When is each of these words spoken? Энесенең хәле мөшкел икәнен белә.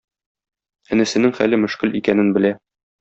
Энесенең 0.95 1.35
хәле 1.41 1.59
мөшкел 1.65 1.97
икәнен 2.01 2.33
белә. 2.39 2.53